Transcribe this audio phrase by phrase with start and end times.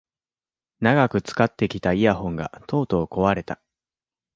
[0.79, 3.61] 長く使ってきたイヤホンがとうとう壊れた